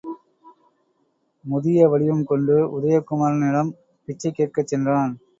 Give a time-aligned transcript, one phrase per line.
[1.45, 3.69] முதிய வடிவம் கொண்டு உதய குமரனிடம்
[4.07, 5.13] பிச்சை கேட்கச் சென்றான்.